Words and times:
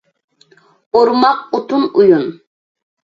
ئورماق، 0.99 1.45
ئوتۇن، 1.59 1.85
ئويۇن. 2.01 2.29